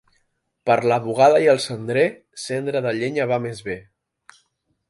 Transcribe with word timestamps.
Per 0.69 0.77
la 0.91 0.97
bugada 1.03 1.43
i 1.43 1.49
el 1.53 1.61
cendrer, 1.67 2.05
cendra 2.47 2.81
de 2.87 2.95
llenya 3.03 3.29
va 3.35 3.41
més 3.45 3.63
bé. 3.69 3.77